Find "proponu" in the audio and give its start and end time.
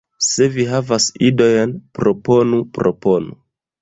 1.99-2.63, 2.79-3.41